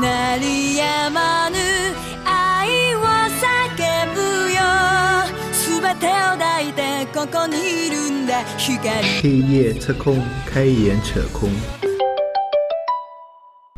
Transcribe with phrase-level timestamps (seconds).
[0.00, 1.56] 鳴り止まぬ
[2.24, 4.20] 愛を叫ぶ
[4.52, 4.60] よ
[5.52, 7.56] 全てを抱いてここに
[7.88, 8.78] いるんだ光
[9.20, 11.50] 黑夜测空，开眼扯空。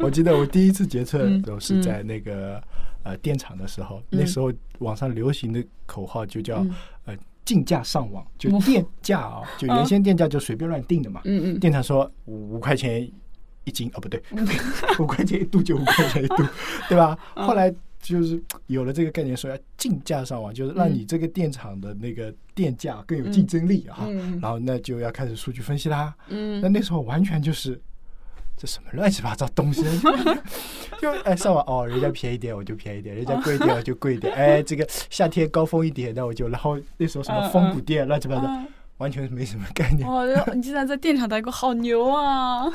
[0.03, 2.63] 我记得我第一次决策嗯都是在那个、
[3.05, 6.75] 呃电厂的时候，嗯那时候网上流行的口号就叫、嗯
[7.07, 11.21] 呃竞价上网，就哦电价啊，就原先电价就随便乱定的嘛。
[11.25, 13.07] 嗯嗯电厂说五五块钱
[13.70, 14.22] 一斤哦，不对，
[15.00, 16.44] 五块钱一度就五块钱一度，
[16.90, 17.18] 对吧？
[17.36, 24.00] 嗯后来就是有了这个概念，说要竞价上网，就是让嗯你这个电厂的那个电价更有竞争力啊。
[24.08, 26.14] 嗯然后那就要开始数据分析啦。
[26.30, 27.80] 嗯那那时候完全就是
[28.58, 29.84] 这什么乱七八糟东西，
[31.00, 38.66] 就哎上网哦，人家便宜点我就便宜点，人家贵一点我就贵一点，哎这个夏天高峰一点那我就，然后那时候什么嗯峰谷店乱七八糟，啊
[39.00, 40.08] 完全没什么概念。
[40.08, 42.72] 哦，你竟然在电厂待过，好牛啊！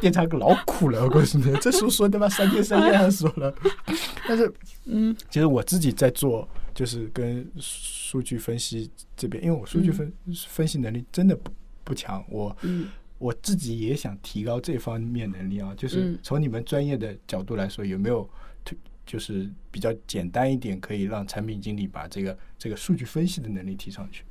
[0.00, 3.54] 电厂可老苦了，我告诉你，这书说他妈三天三夜还说了。
[4.28, 4.52] 但是
[4.84, 10.12] 嗯其实我自己在做，就是跟数据分析这边，因为我数据分、
[10.48, 11.50] 分析能力真的不
[11.82, 15.72] 不强，我嗯我自己也想提高这方面能力啊。
[15.76, 18.28] 就是嗯从你们专业的角度来说，有没有
[18.64, 24.22] 推就是比较简单一点，可以让产品经理把这个这个数据分析的能力提上去？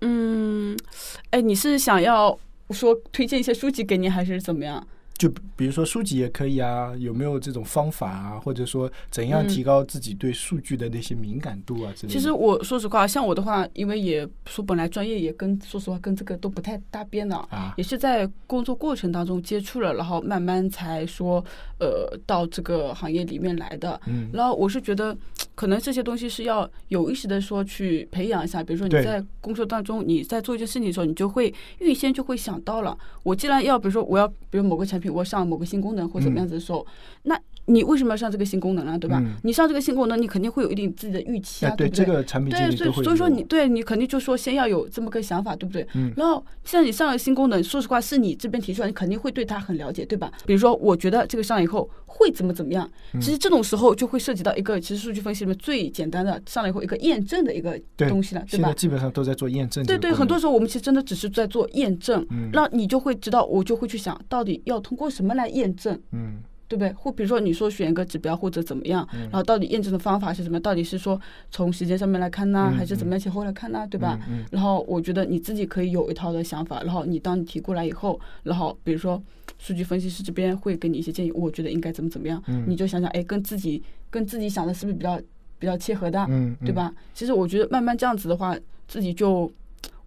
[0.00, 0.76] 嗯，
[1.30, 2.38] 哎，你是想要
[2.70, 4.86] 说推荐一些书籍给你，还是怎么样？
[5.16, 12.16] 就比如说书籍也可以啊，有没有这种方法啊，或者说怎样嗯提高自己对数据的那些敏感度啊之类的？
[12.16, 21.44] 其实我说实话，像我的话，因为也说本来专业也跟说实话跟这个都不太搭边的，啊，也是在工作过程当中接触了，然后慢慢才说
[21.80, 24.00] 呃到这个行业里面来的。
[24.06, 25.16] 嗯然后我是觉得，
[25.58, 28.62] 可能这些东西是要有意识的说去培养一下。
[28.62, 36.86] 比如说你在工作当中，你在做一些事情的时候，你就会预先就会想到了，我既然要比如说我要比如某个产品，我上某个新功能或者怎么样子的时候，
[37.24, 37.36] 那
[37.68, 38.98] 你为什么要上这个新功能呢？
[38.98, 39.20] 对吧？
[39.22, 42.04] 嗯你上这个新功能，你肯定会有一定自己的预期啊，哎，对不对？
[42.04, 45.86] 这个产品经对，所以所以说你对你肯定就说先要有这么个想法，对不对？
[45.94, 50.32] 嗯然后像你上了新功能，说实话是你这边提出来，你肯定会对它很了解，对吧？
[50.46, 57.78] 比如说，我觉得这个上了以后会怎么怎么样，嗯其实这种时候就会涉及到一个，其实数据分析里面最简单的上了以后一个验证的一个
[58.08, 58.74] 东西了，对吧现在？
[58.74, 60.12] 基本上都在做验证对对。
[60.12, 65.98] 很多时候我们其实真的只是在做验证，嗯那你就会知道，我就会去想到底要通过什么来验证。
[66.12, 66.92] 嗯对不对？
[66.92, 70.60] 或比如说你说选一个指标或者怎么样，嗯然后到底验证的方法是什么？
[70.60, 71.18] 到底是说
[71.50, 73.86] 从时间上面来看呢，嗯还是怎么样前后来看呢？
[73.90, 74.18] 对吧？
[74.50, 79.20] 然后我觉得你自己可以有一套的想法，然后你当你提过来以后，然后比如说
[79.58, 85.18] 数据分析师这边会给你一些建议，我觉得应该怎么怎么样，嗯你就想想，哎，跟自己跟自己想的是不是比较
[85.58, 86.92] 比较切合的，嗯，对吧？
[87.14, 88.54] 其实我觉得慢慢这样子的话，
[88.86, 89.50] 自己就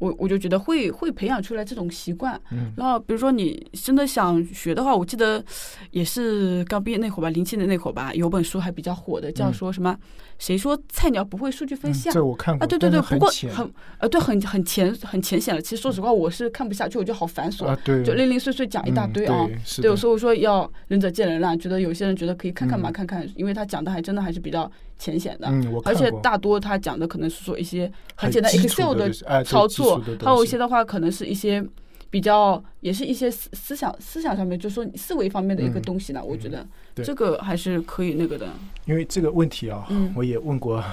[0.02, 2.40] 我我就觉得会会培养出来这种习惯。
[2.52, 5.44] 嗯然后比如说你真的想学的话，我记得
[5.92, 9.96] 也是刚毕业那会儿吧，零七年那会儿吧，有本书还比较火的，叫嗯说什么？
[10.42, 12.14] 谁说菜鸟不会数据分嗯析啊？
[12.14, 15.62] 这我看过啊，对对对，不过很呃，对，很很浅很浅显了。
[15.62, 19.48] 其实说实话，我是看不下去，我觉得好繁琐，啊，对，就零零碎碎讲一大嗯堆啊。
[19.80, 21.56] 对所以我说要仁者见仁啦。
[21.56, 25.48] 觉得有些人觉得可以看看嘛，嗯看看，因为他讲的还真的还是比较浅显的。
[25.48, 27.84] 嗯，我而且大多他讲的可能是说一些
[28.16, 31.64] 很很简单 Excel 的操作还有一些的话可能是一些
[32.12, 36.22] 比较也是一些思思想思想上面，就是说你思维方面的一个嗯东西呢。
[36.24, 38.50] 我觉得这个还是可以那个的。
[38.86, 40.84] 因为这个问题啊，嗯我也问过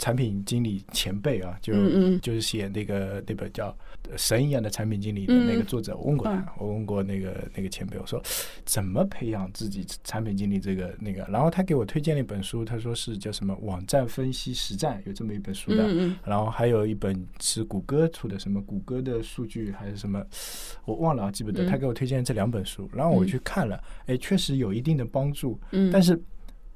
[0.00, 2.16] 产品经理前辈啊，就、嗯。
[2.16, 3.68] 嗯就是写那个那本叫
[4.16, 6.46] 《神一样的产品经理》的那个嗯作者，我问过他，嗯。
[6.58, 8.20] 我问过那个那个前辈，我说
[8.64, 15.86] 怎么培养自己产品经理这个那个，然后他给我推荐了一本书，他说是叫什么网站分析实战，有这么一本书的，
[16.24, 20.24] 然后还有一本是谷歌出的，什么谷歌的数据还是什么，
[20.86, 21.64] 我忘了啊，记不得。
[21.64, 21.66] 嗯。
[21.68, 25.60] 他给我推荐这两本书，然后我嗯去看了，哎，确实有一定的帮助。
[25.72, 26.20] 嗯，但是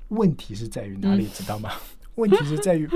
[0.08, 1.70] 问题是在于哪里，知道吗？
[2.16, 2.88] 问题是在于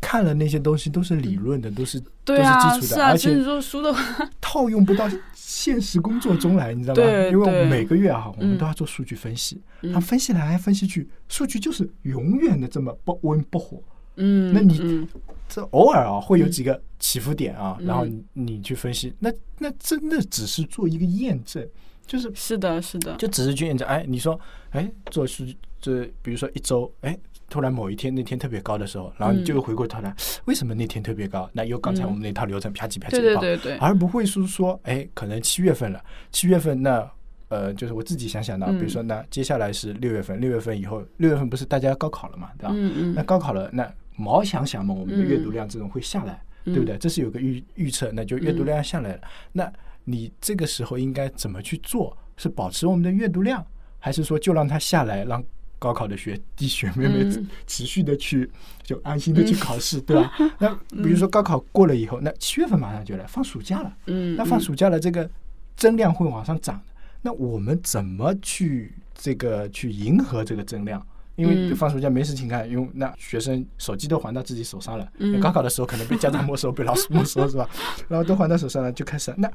[0.00, 7.02] 看了那些东西都是理论的，都是对啊，都是基础的啊，而且其实你说书的话，套用不到现实工作中来，你知道吗？
[7.02, 13.82] 因为我们每个月啊，我们嗯都要做数据分析，嗯它分析来分析去，数据就是永远的这么不温不火。
[14.16, 15.08] 嗯，那你嗯
[15.48, 21.66] 这偶尔啊会有几个起伏点啊，嗯然后你你去分析，那那真的只是做一个验证，
[22.06, 23.88] 就是是的，是的，就只是去验证。
[23.88, 24.38] 哎，你说，
[24.70, 27.18] 哎，做数据，这比如说一周，哎，
[27.48, 30.14] 突然某一天那天特别高的时候，然后你就回过头来，
[30.46, 31.48] 为什么那天特别高？
[31.52, 37.10] 那有刚才嗯我们那套流程啪叽啪叽对地报，对对对，而不会是说，哎，可能七月份了，七月份那。
[37.48, 42.70] 呃，就是我自己想想的，比如嗯说，那接下来是六月份，六月份以后，六月份不是大家高考了嘛，对吧？
[42.74, 46.96] 嗯嗯，那高考了，那毛想想嘛，我们的嗯阅读量这种会下来，对不对？
[46.96, 49.20] 这是有个预预测，那就阅读量下来了。
[49.52, 52.16] 那你这个时候应该怎么去做？
[52.36, 53.64] 是保持我们的阅读量，
[54.00, 55.44] 还是说就让它下来，让
[55.84, 58.50] 高考的学弟学妹们嗯持续的去
[58.82, 60.32] 就安心的去考试，对吧？
[60.58, 65.28] 那比如说高考过了以后，那七月份马上就来放暑假了，嗯，那放暑假了，这个
[65.76, 66.94] 增量会往上涨的。
[67.20, 71.06] 那我们怎么去这个去迎合这个增量？
[71.36, 75.06] 因为嗯放暑假没事情干，因为那学生手机都还到自己手上了。
[75.18, 77.68] 嗯高考的时候可能被家长没收，被老师没收，是吧？
[78.08, 79.50] 然后都还到手上了，就开始那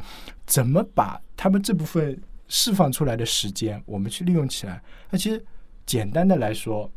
[0.45, 4.81] 怎么把他们这部分释放出来的时间，我们去利用起来？
[5.09, 5.41] 那其实
[5.89, 6.87] 简单的来说，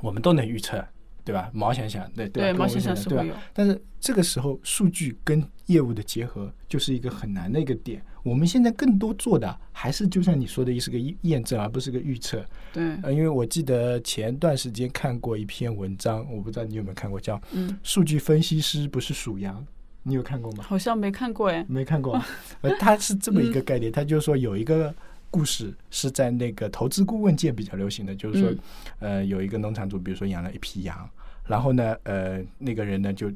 [0.00, 0.84] 我们都能预测，
[1.24, 1.48] 对吧？
[1.54, 3.28] 毛想想，对对毛想想对吧上是会？
[3.28, 8.02] 有，但是这个时候，数据跟业务的结合就是一个很难的一个点。
[8.24, 12.44] 我们现在更多做的还是就像你说的，是个验验证，而不是个预测。
[12.72, 19.60] 对，呃，因为我记得前段时间看过一篇文章，我不知道你有没有看过，叫《嗯，数据分析师不是属羊》，
[20.02, 20.64] 你有看过吗？
[20.64, 22.20] 好像没看过哎，没看过。
[22.62, 24.92] 呃，它是这么一个嗯概念，它就是说有一个
[25.32, 28.58] 故事是在那个投资顾问界比较流行的，就是说嗯，
[29.00, 31.08] 呃，有一个农场主，比如说养了一匹羊，
[31.46, 33.32] 然后呢，呃，那个人呢就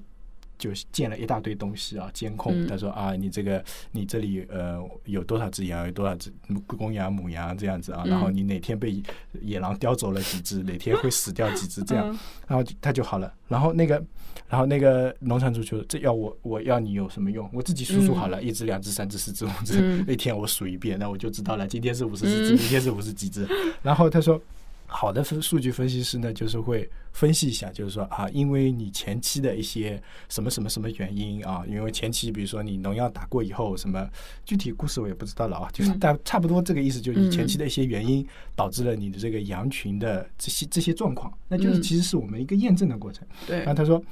[0.59, 2.53] 就建了一大堆东西啊，监控。
[2.55, 3.63] 嗯他说啊，你这个
[3.93, 6.33] 你这里呃有多少只羊，有多少只
[6.67, 9.03] 公羊、母羊这样子啊，然后嗯你哪天被
[9.43, 12.19] 野狼叼走了几只， 哪天会死掉几只这样，嗯
[12.49, 13.33] 然后他就好了。
[13.49, 14.03] 然后那个，
[14.49, 17.49] 然后那个农场主就这要我我要你有什么用？
[17.53, 23.47] 我自己数数好了，一只、两只、三只、四只、五只，嗯那天我数一遍，那我就知道了，今天是五十四只，嗯明天是五十几只。
[23.83, 24.41] 然后他说。
[24.87, 34.09] 好的分数据分析师呢，就是会分析一下，就是说啊，因为你前期的一些什么什么什么原因啊，因为前期比如说你农药打过以后，什么
[34.45, 35.99] 具体故事我也不知道了啊，就是嗯。
[35.99, 41.83] 大差不多这个意思，就是你前嗯期的一些原因导致了你的这个羊群的这些这些状况，那就是嗯。
[41.83, 43.27] 其实是我们一个验证的过程。
[43.47, 43.59] 对。
[43.59, 44.03] 然后，他说，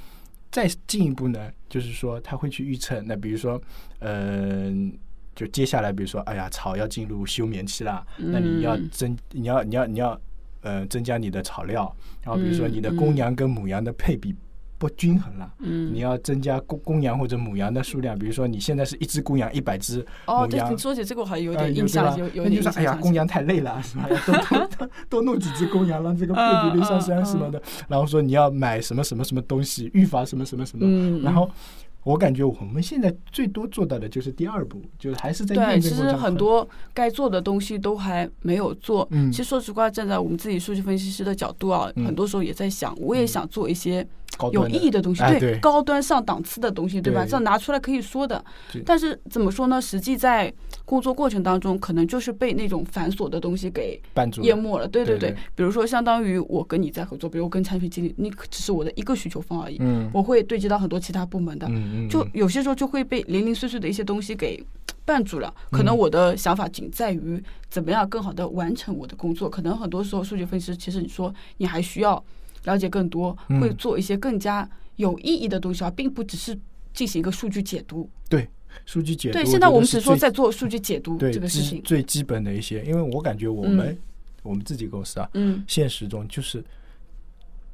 [0.51, 3.61] 再进一步呢，就是说他会去预测，那比如说，
[3.99, 4.93] 嗯、
[5.35, 8.89] 就接下来，比如说，哎呀，草要进入休眠期啦，那你要嗯。
[8.91, 10.21] 增，你要你要你要
[10.65, 14.35] 呃增加你的草料，然后比如说嗯你的公嗯羊跟母羊的配比
[14.77, 15.55] 不均衡了。
[15.61, 24.09] 嗯，你要增加公公羊或者母羊的数量，比如说你现在是一只公羊一百只，哦，对，你说起这个我还有呃点印象，对吧有有点印那就说哎呀，公羊太累了，是吧？
[24.27, 26.41] 多多多多弄几只公羊，让这个配
[26.71, 27.63] 比 率上升什么的。
[27.89, 30.85] 然后说你要买什么什么什么东西，预防什么什么什么。
[30.85, 31.49] 嗯，然后
[32.05, 39.09] 我感觉我们现在最多做到的就是第二步，就是还是在对，验其实很多该做的东西都还没有做。
[39.11, 44.07] 嗯其实说实话，站在我们自己数据分析师的角度啊，嗯很多时候也在想，我也想做一些
[44.53, 47.25] 有意义的东西，哎对高端上档次的东西，对吧？
[47.25, 48.45] 这样拿出来可以说的。
[48.85, 49.81] 但是怎么说呢？
[49.81, 50.53] 实际在
[50.85, 54.01] 工作过程当中，可能就是被那种繁琐的东西给
[54.43, 54.89] 淹没了。
[54.89, 61.67] 对对对对比如说，相当于我跟你在合作，比如我跟产品经理，你只是我的一个需求方而已，嗯我会对接到很多其他部门的。
[61.69, 64.63] 嗯嗯，就嗯有些时候就会被零零碎碎的一些东西给
[65.07, 65.53] 绊住了。
[65.71, 69.49] 可能嗯我的想法仅在于怎么样更好的完成我的工作。
[69.49, 72.23] 可能很多时候数据分析师，其实你说你还需要
[72.65, 73.61] 了解更多，嗯。
[73.61, 76.59] 会做一些更加有意义的东西啊，并不只是
[76.93, 78.09] 进行一个数据解读。
[78.29, 78.49] 对
[78.85, 81.81] 数据解读，对，现在我们只说在做数据解读这个事情。
[81.83, 83.99] 最基本的一些，因为我感觉我们、嗯。
[84.43, 86.63] 我们自己公司啊，嗯，现实中就是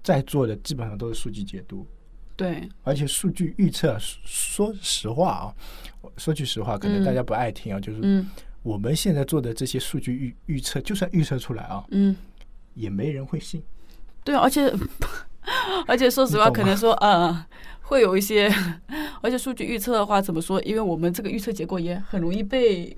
[0.04, 1.84] 在做的基本上都是数据解读，
[2.36, 5.54] 对，而且数据预测，说说实话啊，
[6.16, 7.04] 说句实话，可能嗯。
[7.04, 8.28] 大家不爱听啊，就是嗯。
[8.62, 12.14] 我们现在做的这些数据预预测，就算预测出来啊，嗯，
[12.74, 13.60] 也没人会信。
[14.24, 14.72] 对，而且
[15.86, 17.46] 而且说实话，可能说呃。
[17.82, 18.48] 会有一些，
[19.20, 20.62] 而且数据预测的话，怎么说？
[20.62, 22.96] 因为我们这个预测结果也很容易被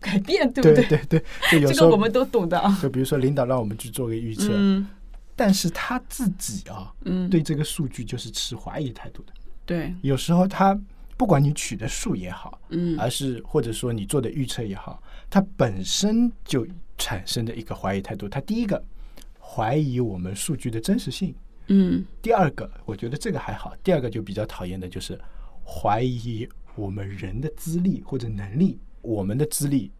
[0.00, 1.22] 改变，对不对对对，
[1.52, 2.78] 就有时候这个我们都懂的啊。
[2.80, 4.88] 就比如说领导让我们去做个预测，嗯
[5.36, 9.32] 但是他自己啊，嗯，对这个数据就是持怀疑态度的。
[9.66, 10.74] 对，有时候他
[11.18, 18.26] 不管你取的数也好，嗯而是或者说你做的预测也好，他本身就产生的一个怀疑态度。
[18.26, 18.82] 他第一个
[19.50, 21.34] 怀疑我们数据的真实性，
[21.66, 25.18] 嗯第二个我觉得这个还好，第二个就比较讨厌的就是
[25.64, 29.90] 怀疑我们人的资历或者能力，我们的资历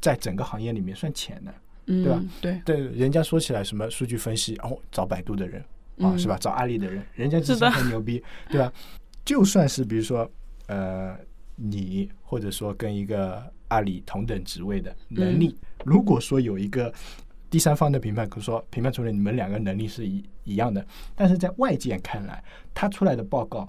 [0.00, 1.52] 在整个行业里面算浅的。
[1.86, 2.24] 嗯，对吧？
[2.40, 5.60] 对，对，人家说起来什么数据分析，哦，找百度的人
[5.98, 6.38] 啊，嗯是吧？
[6.38, 8.72] 找阿里的人，人家是的智商很牛逼，对吧？
[9.24, 10.30] 就算是比如说，
[10.68, 11.18] 呃，
[11.56, 16.92] 你或者说跟一个阿里同等职位的能力，如果说有一个
[17.52, 20.82] 第三方的评判，比如说评判出来你们两个能力是一一样的，
[21.14, 22.42] 但是在外界看来，
[22.72, 23.68] 他出来的报告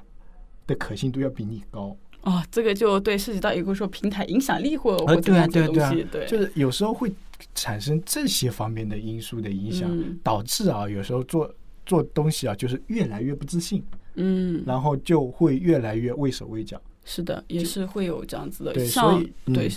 [0.65, 1.93] 的可信度要比你高。
[2.21, 7.11] 哦，这个就对涉及到一个说平台影响力或者对啊样子的对啊东西，对，就是有时候会
[7.53, 11.53] 产生这些方面的因素的影响，嗯导致啊，有时候做
[11.85, 13.83] 做东西啊，就是越来越不自信，
[14.15, 16.81] 嗯然后就会越来越畏手畏脚。
[17.05, 18.73] 是的，也是会有这样子的。
[18.73, 19.69] 对像嗯对，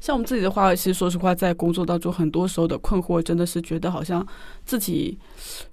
[0.00, 4.26] 像我们自己的话，其实说实话，在工作当中，很多时候的困惑真的是觉得好像
[4.64, 5.16] 自己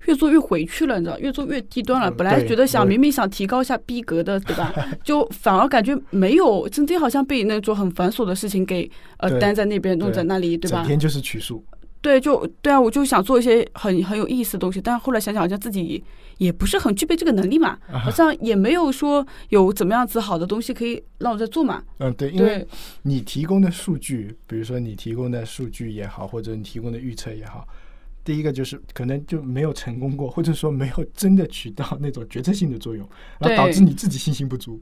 [0.06, 2.10] 越做越回去了，你知道，越做越低端了。
[2.10, 4.74] 嗯本来觉得想明明想提高一下逼格的，对吧？
[5.04, 10.80] 就反而感觉没有，今天好像被那种很繁琐的事情给呃对担在那边，弄在那里，对吧？
[10.80, 11.64] 整天就是取数，
[12.02, 16.02] 对，就对啊，我就想做一些很很有意思的东西，但是后来想想，好像自己
[16.38, 21.84] 也不是很具备这个能力嘛，啊好像也没有说有怎么样子好的东西可以让我在做嘛。
[21.98, 22.66] 嗯，对，因为，
[23.02, 27.68] 你提供的数据，比如说你提供的数据也好，或者你提供的预测也好，
[28.24, 33.06] 第一个就是可能就没有成功过，或者说没有真的起到那种决策性的作用，
[33.40, 34.82] 然后导致你自己信心不足，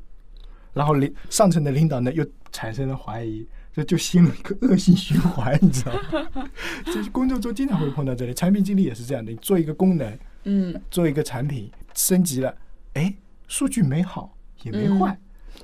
[0.73, 3.47] 然后领上层的领导呢又产生了怀疑，
[3.77, 5.91] 这就陷入一个恶性循环，你知道
[6.33, 6.49] 吗？
[6.85, 12.51] 这是工作中经常会碰到这里，产品经理也是这样的，你做一个功能，嗯，做一个产品升级了，
[12.95, 13.13] 哎，
[13.47, 15.19] 数据没好也没嗯坏，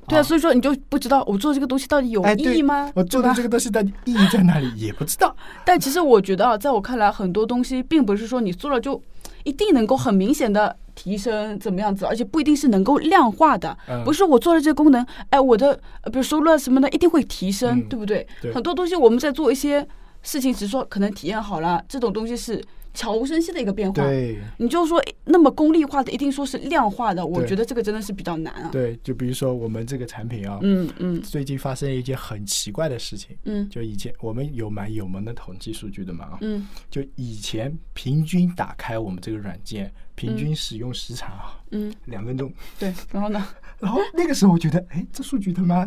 [0.07, 2.91] 对啊，所以说你就不知道我做这个东西到底有意义吗？
[2.93, 5.35] 我做的这个东西的意义在哪里也不知道。
[5.65, 9.01] 但其实我觉得啊，在我看来，很多东西并不是说你做了就
[9.43, 13.77] 一定能够很明显的提升怎么样子，而且不一定是能够量化的。
[13.87, 18.27] 嗯不是我做了这个功能，哎，我的呃比如收入啊什么的一定会提升，嗯对不对？
[18.41, 19.85] 对很多东西我们在做一些
[20.21, 24.03] 事情，只是说可能体验好了，这种东西是悄无声息的一个变化。
[24.03, 28.69] 对你就说那么功利化的，一定说是量化的，我觉得这个真的是比较难啊。
[28.71, 33.35] 对，就比如说我们这个产品啊，嗯嗯最近发生了一件很奇怪的事情。
[33.45, 42.93] 嗯就以前我们有蛮有门的统计数据的嘛啊，嗯就以前平均打开我们这个软件，平均使用时长啊嗯，两分钟，对。
[43.11, 43.45] 然后呢？
[43.79, 45.85] 然后那个时候我觉得，哎，这数据他妈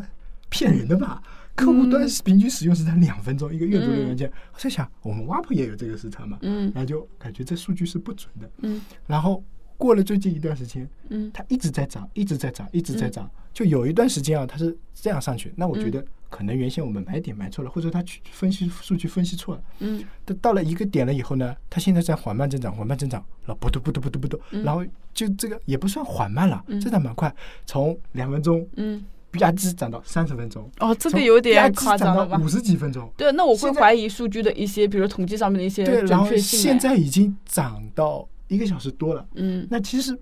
[0.50, 1.22] 骗人的吧？
[1.56, 6.70] 客户端是平均使用时长两分钟一个阅读的软件，我在想，我们 WAP 也有这个时长嘛，嗯。
[6.75, 8.48] 然后就感觉这数据是不准的。
[8.58, 8.80] 嗯。
[9.06, 9.42] 然后
[9.78, 11.30] 过了最近一段时间，嗯。
[11.32, 13.28] 它一直在涨，一直在涨，一直在涨。
[13.54, 19.62] 就有一段时间啊，它是这样上去，那我觉得可能原先我们买点买错了，或者它去分析数据分析错了。
[19.78, 20.04] 嗯。
[20.26, 24.84] 到到了一个点了以后呢，它现在在缓慢增长，缓慢增长，然后不嘟不嘟不嘟不嘟，然后
[25.14, 27.34] 就这个也不算缓慢了，增长蛮快，
[27.64, 29.02] 从两分钟嗯。
[29.37, 32.38] 吧唧涨到三十分钟，哦，这个有点夸张了吧？
[32.38, 33.11] 五十几分钟。
[33.16, 36.26] 对，那我会怀疑数据的一些，比如统计上面的一些对，然后。
[36.37, 39.26] 现，在已经涨到一个小时多了。
[39.35, 40.16] 嗯那其实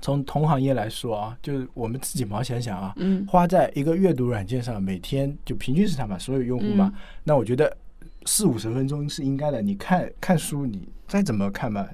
[0.00, 7.74] 从同行业来说啊，就是我们自己毛想想啊，嗯花在一个阅读软件上，每天就平均时长嘛，所有用户嘛，嗯那我觉得
[8.26, 9.62] 四五十分钟是应该的。
[9.62, 11.86] 你看看书，你再怎么看嘛，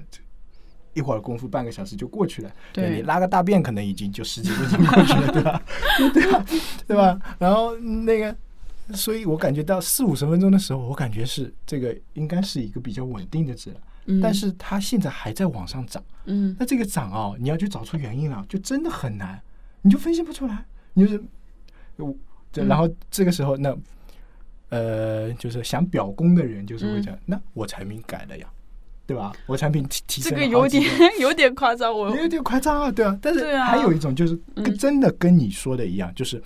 [0.93, 2.51] 一会儿功夫半个小时就过去了。
[2.73, 5.61] 对你拉个大便可能已经就十几分钟过去了，对吧？
[6.13, 6.45] 对吧？
[6.87, 7.19] 对吧？
[7.37, 8.35] 然后那个，
[8.93, 13.77] 所以我感觉到四五十分钟的时候，我感觉是这个应该是一个比较稳定的值了。
[14.05, 16.03] 嗯，但是它现在还在往上涨。
[16.25, 19.41] 嗯那这个涨啊，你要去找出原因了，就真的很难，
[19.81, 20.65] 你就分析不出来。
[20.93, 21.23] 你就是，
[21.97, 22.15] 我
[22.51, 23.75] 这嗯然后这个时候，那
[24.69, 28.47] 呃，就是想表功的人，就是嗯会讲，那我产品改了呀，
[29.09, 29.33] 对吧？
[29.47, 30.83] 我产品提提这升个有点
[31.19, 33.17] 有点夸张，我有点夸张啊，对啊。
[33.19, 36.39] 但是还有一种就是跟嗯真的跟你说的一样，就是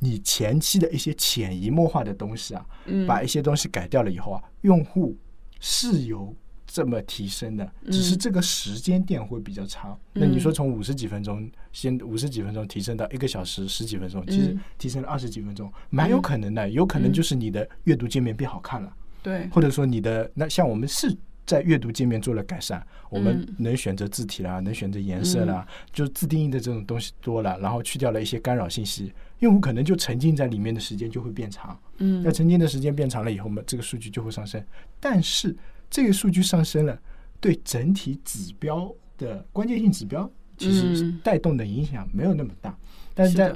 [0.00, 5.16] 你前期的一些潜移默化的东西啊，嗯把一些东西改掉了以后啊，用户
[5.60, 6.36] 是有
[6.66, 9.98] 这么提升的，只是嗯这个时间点会比较长。
[10.12, 16.68] 那你说从五十几分钟，先五十几分钟提升到一个小时十几分钟，其实嗯提升了二十几分钟，蛮有可能的。
[16.68, 21.16] 有可能嗯就是你的阅读界面变好看了，对，或者说你的那像我们是。
[21.50, 31.76] 在阅读界面做了改善，我们嗯能选择字体啦，能选择颜色啦，就自定义的这种东西多了，然后去掉了一些干扰信息，用户可能就沉浸在里面的时间就会变长。
[31.98, 32.22] 嗯。
[32.22, 34.64] 那沉浸的时间变长了以后嘛，这个数据就会上升。
[35.00, 35.56] 但是
[35.90, 36.96] 这个数据上升了，
[37.40, 41.20] 对整体指标的关键性指标其实嗯。
[41.24, 42.78] 带动的影响没有那么大。
[43.12, 43.52] 但是在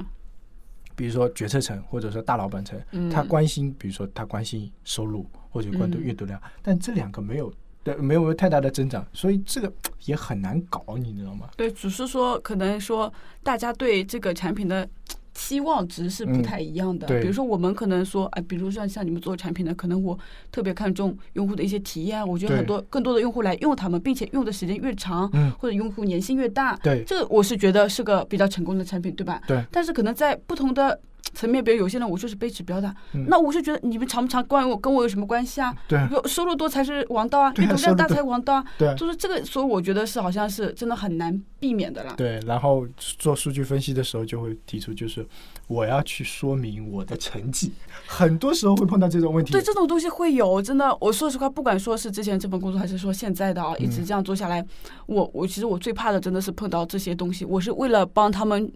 [0.96, 3.08] 比如说决策层或者说大老板层，嗯。
[3.08, 6.02] 他关心，比如说他关心收入或者关注嗯。
[6.02, 7.52] 阅读量，但这两个没有
[7.84, 9.72] 的没有太大的增长，所以这个
[10.06, 11.48] 也很难搞，你知道吗？
[11.56, 13.12] 对，只是说可能说
[13.42, 14.88] 大家对这个产品的
[15.34, 17.06] 期望值是不嗯太一样的。
[17.06, 20.18] 对比如说我们可能说，哎，比如像像你们做产品的，可能我
[20.50, 29.42] 特别看重用户的一些体验，我觉得很多更多的用户来用他们，并且用的时间越长，嗯或者用户粘性越大，对这个我是觉得是个比较成功的产品，对吧？
[29.46, 30.98] 对但是可能在不同的
[31.34, 35.74] 层面，比如有些人我就是背指标的，嗯那我就觉得你们长不长关我跟我有什么关系啊？
[35.88, 42.14] 对有收入多才是王道啊，对啊阅读量大才王道啊，对啊就是这个，所以我觉得是好像是真的很难避免的啦。
[42.16, 45.26] 对，然后做数据分析的时候就会提出，就是
[45.66, 47.72] 我要去说明我的成绩，
[48.06, 49.52] 很多时候会碰到这种问题。
[49.52, 54.64] 对这种东西会有，真的，我说实话，不管说是之前这份工作，还是说现在的啊，一嗯直这样做下来，
[55.06, 58.70] 我我其实我最怕的真的是碰到这些东西，我是为了帮他们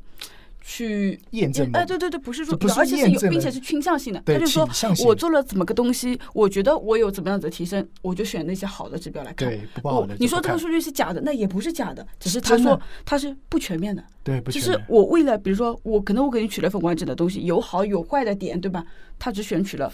[0.71, 4.23] 去验证哎，对对对，不是说而且是有，并且是倾向性的。
[4.27, 4.69] 他就说
[5.07, 9.49] 我做了怎么个东西，我觉得我有怎么样子的提升，我就选那些好的指标来看。
[9.49, 14.05] 对不你说这个数据是假的，那也不是假的，只是他说他是不全面的。
[14.23, 18.85] 对不就是我为了，比如说我可能我给你取了份完整的东西，有好有坏的点，对吧？
[19.19, 19.91] 他只选取了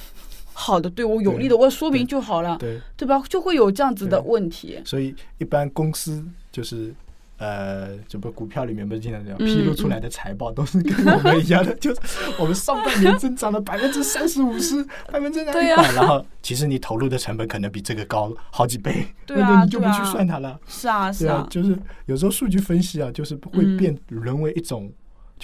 [0.52, 3.22] 好的，对我有利的，我说明就好了，对，对吧？
[3.28, 4.80] 就会有这样子的问题。
[4.84, 6.92] 所以一般公司就是。
[7.36, 12.00] 呃，这不股票里面不是经常这样嗯披露出来的财报都是跟我们一样的， 就是
[12.38, 20.58] 我们上半年增长了百分之三十五十，百分之对呀、呀然后其实你投入的成本可能比这个高好几倍，对啊那你就不去算它了。
[20.66, 21.76] 是啊，是啊，，就是
[22.06, 23.76] 有时候数据分析啊，就是会嗯。
[23.76, 24.90] 变沦为一种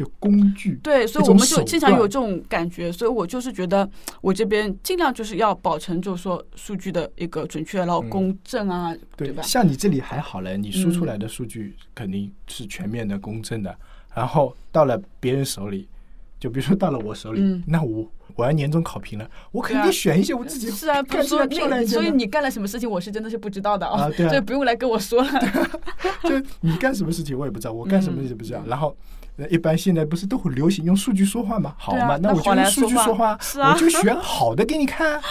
[0.00, 3.86] 就工具，对，所以我们就经常有这种感觉，所以我就是觉得
[4.22, 9.42] 我这边尽量就是要保存，就是说数据的一个准确，然后嗯公正啊，对吧？
[9.42, 13.76] 像你这里还好嘞，你输出嗯来的数据肯定是全面的、公正的，
[14.14, 15.86] 然后到了别人手里，
[16.40, 21.86] 就比如说到了我手里，嗯那我我要年终考评了，我肯定选一些我自己 是啊，不看起来是说那，漂亮。
[21.86, 25.30] 所以你干了什么事情，我是真的是不知道的啊对啊 所以不用来跟我说了。
[26.24, 26.30] 就
[26.60, 28.60] 你干什么事情我也不知道，我干什么事情不知道。
[28.64, 28.96] 嗯然后，
[29.36, 31.74] 呃一般现在不是都很流行用数据说话吗？
[31.78, 35.22] 好嘛，啊那我就用数据说话，我就选好的给你看啊，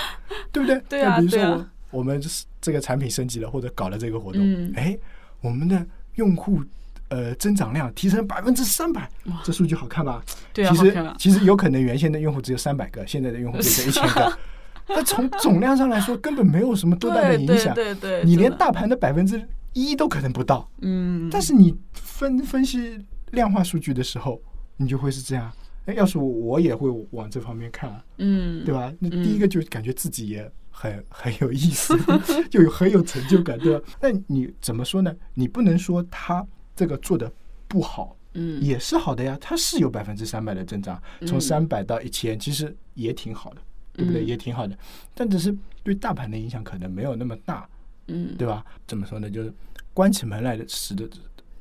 [0.52, 0.80] 对不对？
[0.88, 2.22] 对啊比如说我啊我们
[2.62, 4.96] 这个产品升级了，或者搞了这个活动嗯，哎，
[5.42, 5.84] 我们的
[6.16, 6.62] 用户。
[7.10, 9.10] 呃，增长量提升百分之三百，
[9.44, 10.24] 这数据好看吧？
[10.54, 11.14] 对啊，其实。
[11.18, 14.38] 其实有可能原先的用户只有三百个，现在的用户变成一千个，
[14.90, 17.74] 那从总量上来说根本没有什么多大的对对影响。
[17.76, 20.70] 对对，你连大盘的百分之一都可能不到。
[20.82, 23.00] 嗯，但是你分分析
[23.32, 24.42] 量化数据的时候，
[24.78, 25.52] 你就会是这样。
[25.86, 28.92] 哎，要是我我也会往这方面看啊，嗯，对吧？
[29.00, 31.98] 那嗯第一个就感觉自己也很 很有意思，
[32.52, 33.84] 就有很有成就感，对吧？
[34.02, 35.12] 那你怎么说呢？
[35.34, 36.46] 你不能说他
[36.80, 37.30] 这个做的
[37.68, 44.24] 不好，嗯，也是好的呀，它是有百分之三百的增长，从嗯三百到一千，其实也挺好的，对不对？
[44.24, 44.78] 嗯也挺好的，
[45.14, 47.68] 但只是对大盘的影响可能没有那么大，
[48.08, 48.66] 嗯，对吧？
[48.88, 49.30] 怎么说呢？
[49.30, 49.54] 就是
[49.94, 51.10] 关起门来的使得，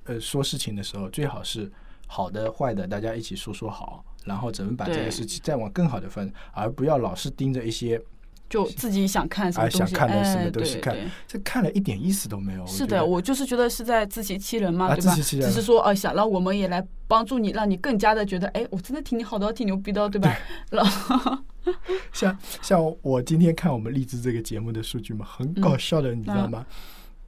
[0.05, 1.69] 呃，说事情的时候，最好是
[2.07, 8.01] 好的、坏的，大家一起说说好，然后怎么把这个事情再往更好的分，而不要老是盯着一些
[8.49, 12.67] 就自己想看什么啊东西，想看的什么哎东西看对对这看了一点意思都没有。
[12.67, 15.15] 是的，我就是觉得是在自欺欺人嘛，啊对吧？
[15.15, 20.35] 自欺欺人只是说，呃，想让我们也来帮助你，让你更加的觉得，哎，我真的挺你好的，挺牛逼的，对吧？
[20.71, 21.39] 然后，
[22.13, 26.65] 像像我今天看我们励志这个节目的数据嘛，很搞笑的，你知道吗？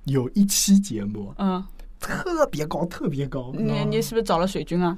[0.05, 1.63] 有一期节目嗯，
[2.01, 3.53] 特别高，特别高。
[3.57, 4.97] 你你是不是找了水军啊？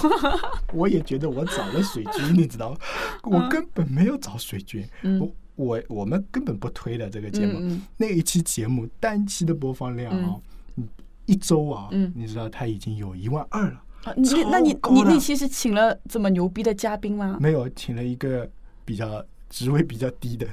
[0.72, 2.76] 我也觉得我找了水军，你知道吗？
[3.24, 7.58] 我根本没有找水军，嗯我我我们根本不推的这个节目。
[7.60, 10.36] 嗯那一期节目单期的播放量啊，
[10.76, 10.86] 嗯
[11.26, 13.82] 一周啊，嗯你知道他已经有一万二了。
[14.04, 17.38] 啊，你那你你那期是请了这么牛逼的嘉宾吗？
[17.40, 18.48] 没有，请了一个
[18.84, 20.46] 比较职位比较低的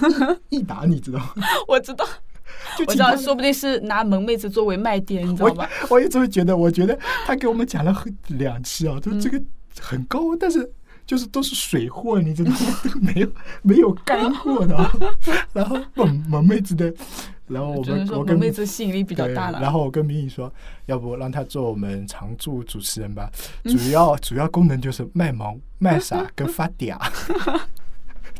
[0.50, 1.32] 益达，你知道吗？
[1.66, 2.04] 我知道，
[2.78, 5.66] 就，我知道说不定是拿萌妹子作为卖点，你知道吗？
[5.90, 9.40] 我也这么觉得，我觉得他给我们讲了很两期啊，就嗯这个
[9.80, 10.70] 很高，但是
[11.06, 12.58] 就是都是水货，你知道吗？
[12.84, 13.28] 都没有
[13.62, 14.92] 没有干货的啊。
[15.52, 16.92] 然后萌萌妹子的，
[17.48, 19.60] 然后我们我跟妹子吸引力比较大了。
[19.60, 20.52] 然后我跟明宇说，
[20.86, 23.30] 要不让他做我们常驻主持人吧，
[23.64, 26.96] 嗯主要主要功能就是卖萌、卖傻 跟发嗲。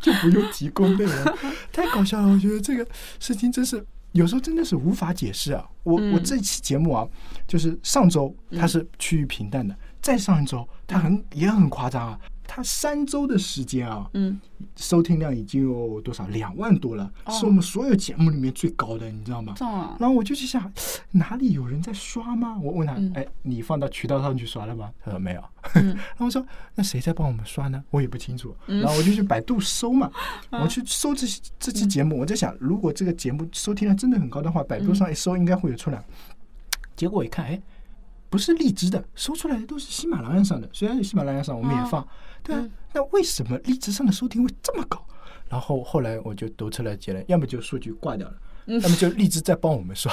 [0.01, 1.35] 就不用提供内容，
[1.73, 2.27] 太搞笑了！
[2.27, 2.85] 我觉得这个
[3.21, 5.69] 事情真是有时候真的是无法解释啊。
[5.83, 6.13] 我、嗯。
[6.13, 7.07] 我这期节目啊，
[7.47, 14.39] 就是上周它是趋于平淡的，再上一周它很也很夸张啊，它三周的时间啊，嗯，
[14.77, 19.55] 收听量已经有多少两万多了，哦是我们所有节目里面最高的，你知道吗？
[19.99, 20.71] 然后我就去想，
[21.13, 22.59] 哪里有人在刷吗？
[22.63, 24.91] 我问他，嗯哎，你放到渠道上去刷了吗？
[25.05, 25.43] 他说没有。
[25.75, 25.87] 嗯
[26.19, 27.83] 然后我说，那谁在帮我们刷呢？
[27.91, 28.55] 我也不清楚。
[28.67, 30.11] 嗯然后我就去百度搜嘛，
[30.51, 31.27] 我去搜这
[31.59, 36.05] 这期节嗯目，我在想，如果这个节目收听量真的很高的话，百度上一搜应该会有出来。
[36.95, 37.61] 结果我一看，哎，
[38.33, 40.67] 不是荔枝的，搜出来的都是喜马拉雅上的。
[40.73, 42.03] 虽然喜马拉雅上我们也放，
[42.43, 45.07] 对啊嗯，那为什么荔枝上的收听会这么高？
[45.51, 50.11] 然后后来我就得出来结论，要么就数据挂掉了，嗯要么就荔枝在帮我们刷，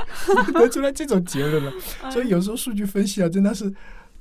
[0.54, 1.70] 得出来这种结论了。
[2.10, 3.70] 所以有时候数据分析啊，真的是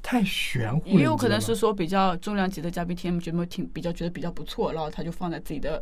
[0.03, 0.95] 太玄乎了。
[0.95, 5.81] 也有可能是说比较重量级的嘉宾，TM 节目挺比较觉得比较不错，然后他就放在自己的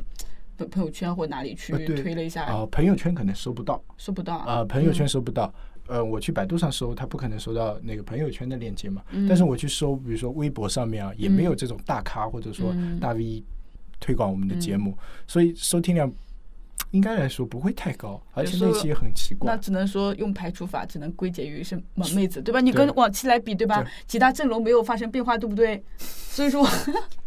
[0.60, 5.52] 朋朋友圈或哪里去推了一下，啊、朋友圈可能收不到收不到啊、朋友圈嗯收不到。
[5.88, 9.02] 呃，我去百度上搜，他不可能搜到那个朋友圈的链接嘛。
[9.12, 13.44] 嗯但是我去搜，比如说微博上面啊，也没有这种大咖或者说嗯大 V
[14.00, 14.98] 推广我们的节目，
[15.28, 16.12] 所以收听量
[16.92, 19.58] 应该来说不会太高，而且那期也很奇怪那。
[19.58, 22.62] 只能说用排除法，只能归结于是萌妹子，对吧？
[22.62, 23.92] 你跟往期来比，对吧对？
[24.08, 25.84] 其他阵容没有发生变化，对不对？
[25.98, 26.66] 所以说，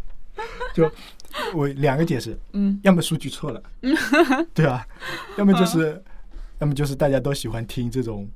[0.73, 0.91] 就
[1.55, 3.95] 我两个解释，嗯，要么数据错了，嗯
[4.55, 4.87] 对吧？
[5.37, 6.03] 要么就是，
[6.61, 8.29] 要么就是大家都喜欢听这种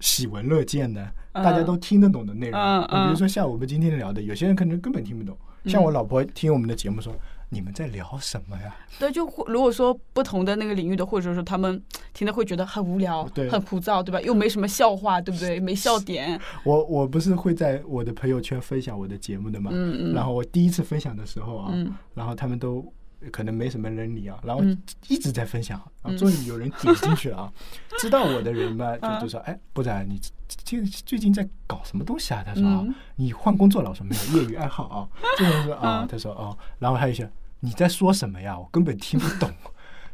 [0.00, 2.86] 喜闻乐见的，嗯大家都听得懂的内容。
[2.88, 5.36] 比如说像我们今天聊的，有些人可能根本听不懂。
[5.64, 7.12] 像我老婆听我们的节目说
[7.50, 11.82] ：“你们在聊什么呀对，就如果说不同的那个领域的，或者说他们
[12.14, 14.20] 听的会觉得很无聊对、很枯燥，对吧？
[14.22, 15.60] 又没什么笑话，对不对？
[15.60, 19.70] 没笑点，？”我我不是会在我的朋友圈分享我的节目的嘛？
[19.74, 22.90] 嗯嗯然后我第一次分享的时候啊，嗯然后他们都
[23.32, 24.76] 可能没什么人理啊，然后嗯
[25.08, 27.52] 一直在分享，然后终于有人点进去了啊。
[27.98, 30.20] 知道我的人嘛，就嗯就说：“哎，部长，你
[30.64, 37.28] 这最近在搞什么东西啊？”他说：“啊嗯，你换工作了？”我说：“没有，业余爱好啊。”这个人说：“啊。”他说：“哦。”然后还有一些
[37.60, 38.58] 你在说什么呀？
[38.58, 39.50] 我根本听不懂。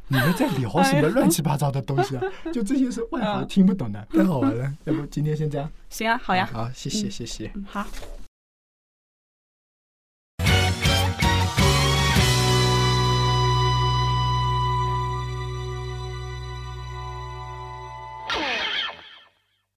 [0.08, 2.22] 你们在聊什么乱七八糟的东西啊？
[2.52, 4.70] 就这些是外行听不懂的，太好玩了。
[4.84, 5.70] 要不今天先这样？
[5.88, 7.50] 行啊，好呀，好，谢谢，谢谢。
[7.54, 7.86] 嗯好。